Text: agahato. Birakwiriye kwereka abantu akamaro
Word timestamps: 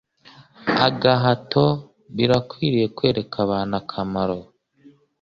agahato. 0.87 1.65
Birakwiriye 2.15 2.87
kwereka 2.95 3.35
abantu 3.45 3.73
akamaro 3.81 4.39